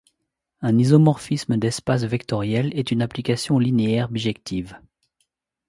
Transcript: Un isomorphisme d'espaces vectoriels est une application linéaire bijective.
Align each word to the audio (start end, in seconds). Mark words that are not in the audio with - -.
Un 0.61 0.79
isomorphisme 0.79 1.57
d'espaces 1.57 2.05
vectoriels 2.05 2.75
est 2.75 2.89
une 2.89 3.03
application 3.03 3.59
linéaire 3.59 4.09
bijective. 4.09 4.79